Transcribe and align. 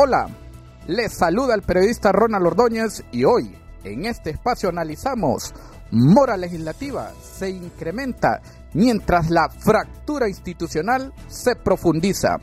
Hola, 0.00 0.28
les 0.86 1.12
saluda 1.12 1.54
el 1.54 1.62
periodista 1.62 2.12
Ronald 2.12 2.46
Ordóñez 2.46 3.04
y 3.10 3.24
hoy 3.24 3.58
en 3.82 4.06
este 4.06 4.30
espacio 4.30 4.68
analizamos 4.68 5.52
mora 5.90 6.36
legislativa 6.36 7.12
se 7.20 7.50
incrementa 7.50 8.40
mientras 8.74 9.28
la 9.30 9.48
fractura 9.48 10.28
institucional 10.28 11.12
se 11.26 11.56
profundiza. 11.56 12.36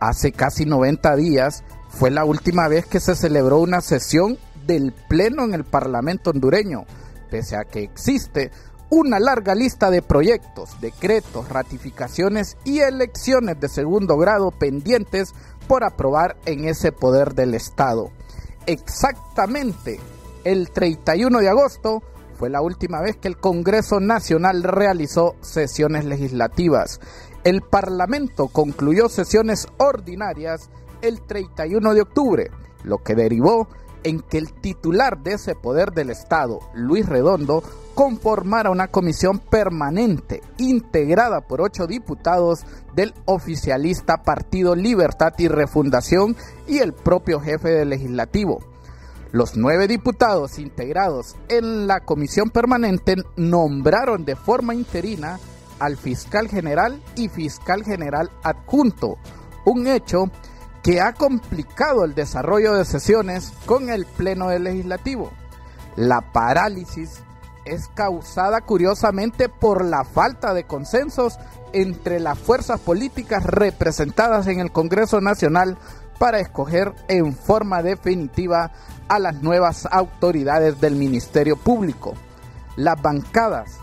Hace 0.00 0.32
casi 0.32 0.64
90 0.64 1.16
días 1.16 1.64
fue 1.90 2.10
la 2.10 2.24
última 2.24 2.66
vez 2.68 2.86
que 2.86 3.00
se 3.00 3.14
celebró 3.14 3.58
una 3.58 3.80
sesión 3.80 4.38
del 4.66 4.92
Pleno 5.08 5.44
en 5.44 5.54
el 5.54 5.64
Parlamento 5.64 6.30
hondureño, 6.30 6.84
pese 7.30 7.56
a 7.56 7.64
que 7.64 7.82
existe 7.82 8.50
una 8.90 9.18
larga 9.18 9.54
lista 9.54 9.90
de 9.90 10.02
proyectos, 10.02 10.80
decretos, 10.80 11.48
ratificaciones 11.48 12.56
y 12.64 12.80
elecciones 12.80 13.58
de 13.58 13.68
segundo 13.68 14.16
grado 14.16 14.50
pendientes 14.52 15.34
por 15.66 15.84
aprobar 15.84 16.36
en 16.46 16.68
ese 16.68 16.92
poder 16.92 17.34
del 17.34 17.54
Estado. 17.54 18.10
Exactamente 18.66 19.98
el 20.44 20.70
31 20.70 21.40
de 21.40 21.48
agosto 21.48 22.02
fue 22.38 22.50
la 22.50 22.60
última 22.60 23.00
vez 23.00 23.16
que 23.16 23.28
el 23.28 23.38
Congreso 23.38 23.98
Nacional 23.98 24.62
realizó 24.62 25.34
sesiones 25.40 26.04
legislativas. 26.04 27.00
El 27.44 27.62
Parlamento 27.62 28.48
concluyó 28.48 29.08
sesiones 29.08 29.66
ordinarias 29.78 30.70
el 31.02 31.22
31 31.22 31.94
de 31.94 32.02
octubre, 32.02 32.50
lo 32.84 32.98
que 32.98 33.14
derivó 33.14 33.68
en 34.06 34.20
que 34.20 34.38
el 34.38 34.52
titular 34.52 35.18
de 35.18 35.32
ese 35.32 35.56
poder 35.56 35.90
del 35.90 36.10
Estado, 36.10 36.60
Luis 36.74 37.06
Redondo, 37.06 37.64
conformara 37.96 38.70
una 38.70 38.86
comisión 38.86 39.40
permanente 39.40 40.42
integrada 40.58 41.40
por 41.40 41.60
ocho 41.60 41.88
diputados 41.88 42.60
del 42.94 43.12
oficialista 43.24 44.22
Partido 44.22 44.76
Libertad 44.76 45.32
y 45.38 45.48
Refundación 45.48 46.36
y 46.68 46.78
el 46.78 46.92
propio 46.92 47.40
jefe 47.40 47.70
del 47.70 47.88
legislativo. 47.88 48.60
Los 49.32 49.56
nueve 49.56 49.88
diputados 49.88 50.60
integrados 50.60 51.34
en 51.48 51.88
la 51.88 51.98
comisión 51.98 52.50
permanente 52.50 53.16
nombraron 53.36 54.24
de 54.24 54.36
forma 54.36 54.72
interina 54.72 55.40
al 55.80 55.96
fiscal 55.96 56.48
general 56.48 57.02
y 57.16 57.28
fiscal 57.28 57.82
general 57.82 58.30
adjunto, 58.44 59.18
un 59.64 59.88
hecho 59.88 60.26
que 60.26 60.55
ha 60.94 61.12
complicado 61.14 62.04
el 62.04 62.14
desarrollo 62.14 62.74
de 62.74 62.84
sesiones 62.84 63.52
con 63.66 63.90
el 63.90 64.06
Pleno 64.06 64.48
del 64.48 64.64
Legislativo. 64.64 65.32
La 65.96 66.20
parálisis 66.20 67.22
es 67.64 67.88
causada 67.88 68.60
curiosamente 68.60 69.48
por 69.48 69.84
la 69.84 70.04
falta 70.04 70.54
de 70.54 70.64
consensos 70.64 71.38
entre 71.72 72.20
las 72.20 72.38
fuerzas 72.38 72.78
políticas 72.78 73.44
representadas 73.44 74.46
en 74.46 74.60
el 74.60 74.70
Congreso 74.70 75.20
Nacional 75.20 75.76
para 76.20 76.38
escoger 76.38 76.94
en 77.08 77.34
forma 77.34 77.82
definitiva 77.82 78.70
a 79.08 79.18
las 79.18 79.42
nuevas 79.42 79.86
autoridades 79.90 80.80
del 80.80 80.94
Ministerio 80.94 81.56
Público. 81.56 82.14
Las 82.76 83.02
bancadas 83.02 83.78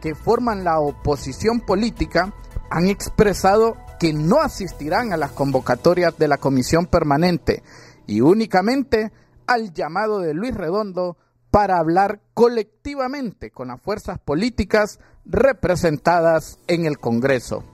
que 0.00 0.16
forman 0.16 0.64
la 0.64 0.80
oposición 0.80 1.60
política 1.60 2.32
han 2.70 2.88
expresado 2.88 3.76
que 3.98 4.12
no 4.12 4.40
asistirán 4.40 5.12
a 5.12 5.16
las 5.16 5.32
convocatorias 5.32 6.16
de 6.18 6.28
la 6.28 6.38
comisión 6.38 6.86
permanente 6.86 7.62
y 8.06 8.20
únicamente 8.20 9.12
al 9.46 9.72
llamado 9.72 10.20
de 10.20 10.34
Luis 10.34 10.54
Redondo 10.54 11.16
para 11.50 11.78
hablar 11.78 12.20
colectivamente 12.34 13.50
con 13.50 13.68
las 13.68 13.80
fuerzas 13.80 14.18
políticas 14.18 15.00
representadas 15.24 16.58
en 16.66 16.86
el 16.86 16.98
Congreso. 16.98 17.64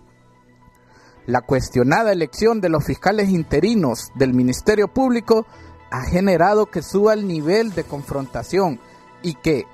La 1.27 1.41
cuestionada 1.41 2.13
elección 2.13 2.61
de 2.61 2.69
los 2.69 2.85
fiscales 2.85 3.31
interinos 3.31 4.11
del 4.15 4.35
Ministerio 4.35 4.89
Público 4.89 5.47
ha 5.91 6.03
generado 6.03 6.67
que 6.67 6.83
suba 6.83 7.15
el 7.15 7.27
nivel 7.27 7.73
de 7.73 7.85
confrontación 7.85 8.81
y 9.23 9.35
que 9.35 9.65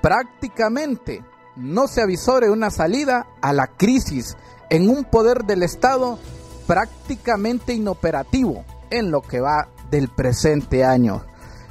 prácticamente 0.00 1.22
no 1.56 1.88
se 1.88 2.02
avisore 2.02 2.50
una 2.50 2.70
salida 2.70 3.26
a 3.40 3.52
la 3.52 3.68
crisis 3.68 4.36
en 4.70 4.88
un 4.88 5.04
poder 5.04 5.44
del 5.44 5.62
Estado 5.62 6.18
prácticamente 6.66 7.72
inoperativo 7.72 8.64
en 8.90 9.10
lo 9.10 9.22
que 9.22 9.40
va 9.40 9.68
del 9.90 10.08
presente 10.08 10.84
año. 10.84 11.22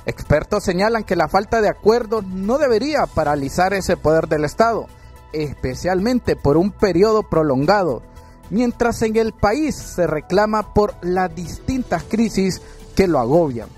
Expertos 0.06 0.64
señalan 0.64 1.04
que 1.04 1.16
la 1.16 1.28
falta 1.28 1.62
de 1.62 1.70
acuerdo 1.70 2.22
no 2.22 2.58
debería 2.58 3.06
paralizar 3.06 3.74
ese 3.74 3.96
poder 3.96 4.28
del 4.28 4.44
Estado, 4.44 4.88
especialmente 5.32 6.36
por 6.36 6.58
un 6.58 6.72
periodo 6.72 7.24
prolongado, 7.24 8.04
mientras 8.50 9.02
en 9.02 9.16
el 9.16 9.34
país 9.34 9.76
se 9.76 10.06
reclama 10.06 10.74
por 10.74 10.94
las 11.02 11.34
distintas 11.34 12.04
crisis 12.04 12.62
que 12.96 13.08
lo 13.08 13.20
agobian. 13.20 13.70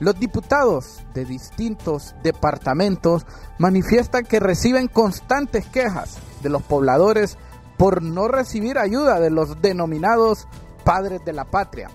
Los 0.00 0.20
diputados 0.20 1.00
de 1.14 1.24
distintos 1.24 2.14
departamentos 2.22 3.26
manifiestan 3.58 4.24
que 4.24 4.38
reciben 4.38 4.86
constantes 4.86 5.66
quejas 5.66 6.18
de 6.42 6.50
los 6.50 6.62
pobladores 6.62 7.36
por 7.78 8.02
no 8.02 8.28
recibir 8.28 8.76
ayuda 8.76 9.20
de 9.20 9.30
los 9.30 9.62
denominados 9.62 10.46
padres 10.84 11.24
de 11.24 11.32
la 11.32 11.44
patria, 11.44 11.88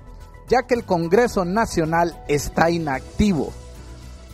ya 0.47 0.63
que 0.63 0.73
el 0.73 0.85
Congreso 0.85 1.45
Nacional 1.45 2.23
está 2.27 2.71
inactivo. 2.71 3.53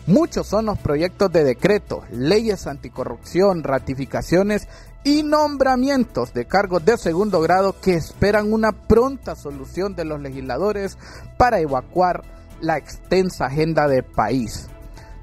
Muchos 0.07 0.47
son 0.47 0.65
los 0.65 0.79
proyectos 0.79 1.31
de 1.31 1.43
decreto, 1.43 2.03
leyes 2.11 2.65
anticorrupción, 2.65 3.63
ratificaciones 3.63 4.67
y 5.03 5.23
nombramientos 5.23 6.33
de 6.33 6.45
cargos 6.45 6.83
de 6.83 6.97
segundo 6.97 7.41
grado 7.41 7.79
que 7.79 7.95
esperan 7.95 8.51
una 8.51 8.71
pronta 8.71 9.35
solución 9.35 9.95
de 9.95 10.05
los 10.05 10.19
legisladores 10.19 10.97
para 11.37 11.59
evacuar 11.59 12.23
la 12.59 12.77
extensa 12.77 13.45
agenda 13.45 13.87
de 13.87 14.03
país. 14.03 14.67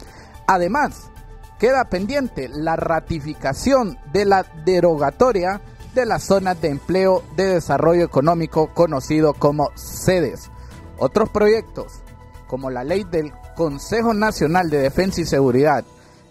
Además, 0.47 1.11
queda 1.59 1.85
pendiente 1.89 2.49
la 2.49 2.77
ratificación 2.77 3.99
de 4.13 4.25
la 4.25 4.45
derogatoria 4.65 5.61
de 5.95 6.07
las 6.07 6.25
zonas 6.25 6.61
de 6.61 6.69
empleo 6.69 7.23
de 7.37 7.55
desarrollo 7.55 8.05
económico 8.05 8.75
conocido 8.75 9.33
como 9.33 9.71
sedes. 9.77 10.51
Otros 10.99 11.31
proyectos, 11.31 12.03
como 12.47 12.71
la 12.71 12.85
ley 12.85 13.05
del 13.05 13.33
Consejo 13.57 14.13
Nacional 14.13 14.71
de 14.71 14.79
Defensa 14.79 15.21
y 15.21 15.25
Seguridad, 15.25 15.85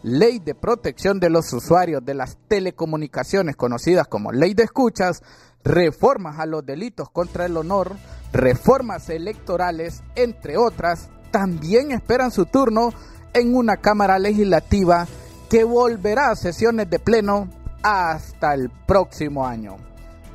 ley 0.03 0.39
de 0.39 0.53
protección 0.53 1.19
de 1.19 1.29
los 1.29 1.51
usuarios 1.53 2.05
de 2.05 2.13
las 2.13 2.37
telecomunicaciones 2.47 3.55
conocidas 3.55 4.07
como 4.07 4.31
ley 4.31 4.53
de 4.53 4.63
escuchas, 4.63 5.23
reformas 5.63 6.39
a 6.39 6.45
los 6.45 6.65
delitos 6.65 7.09
contra 7.09 7.45
el 7.45 7.57
honor, 7.57 7.93
reformas 8.31 9.09
electorales, 9.09 10.03
entre 10.15 10.57
otras, 10.57 11.09
también 11.31 11.91
esperan 11.91 12.31
su 12.31 12.45
turno 12.45 12.93
en 13.33 13.55
una 13.55 13.77
Cámara 13.77 14.19
Legislativa 14.19 15.07
que 15.49 15.63
volverá 15.63 16.31
a 16.31 16.35
sesiones 16.35 16.89
de 16.89 16.99
pleno 16.99 17.49
hasta 17.81 18.53
el 18.53 18.69
próximo 18.69 19.45
año. 19.45 19.77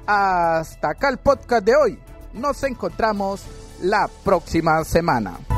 Hasta 0.07 0.91
acá 0.91 1.09
el 1.09 1.19
podcast 1.19 1.65
de 1.65 1.77
hoy. 1.77 1.99
Nos 2.33 2.63
encontramos 2.63 3.45
la 3.83 4.09
próxima 4.25 4.83
semana. 4.85 5.58